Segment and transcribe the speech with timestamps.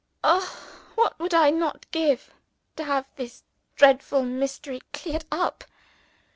[0.23, 0.59] Oh,
[0.95, 2.33] what would I not give
[2.75, 3.43] to have this
[3.75, 5.63] dreadful mystery cleared up!